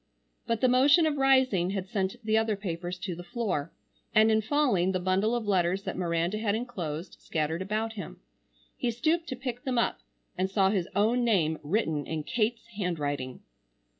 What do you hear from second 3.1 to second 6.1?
the floor, and in falling the bundle of letters that